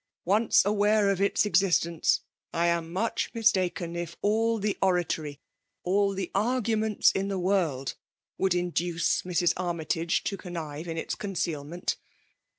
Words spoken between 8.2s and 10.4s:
would induce Mrs. Armytage to